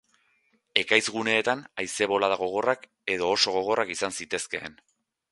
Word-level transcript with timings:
Ekaitz-guneetan, 0.81 1.59
haize-bolada 1.83 2.37
gogorrak 2.39 2.87
edo 3.17 3.29
oso 3.35 3.53
gogorrak 3.57 3.93
izan 3.97 4.17
zitezkeen. 4.21 4.79